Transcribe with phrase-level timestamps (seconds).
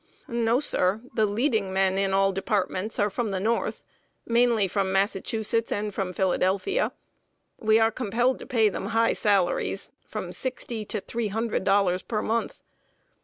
[0.27, 0.99] "No, sir.
[1.13, 3.83] The leading men in all departments are from the North,
[4.25, 6.91] mainly from Massachusetts and Philadelphia.
[7.59, 12.23] We are compelled to pay them high salaries from sixty to three hundred dollars per
[12.23, 12.63] month.